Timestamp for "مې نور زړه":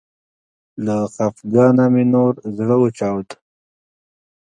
1.93-2.75